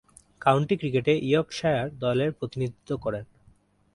[0.41, 3.23] County ক্রিকেটে Yorkshire দলের প্রতিনিধিত্ব করেন।